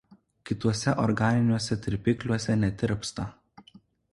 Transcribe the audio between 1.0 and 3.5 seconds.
organiniuose tirpikliuose netirpsta.